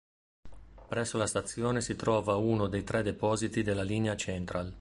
[0.89, 4.75] Presso la stazione si trova uno dei tre depositi della linea Central.